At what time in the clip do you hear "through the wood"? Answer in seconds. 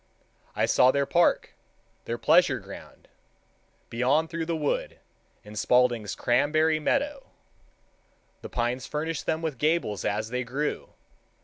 4.31-4.97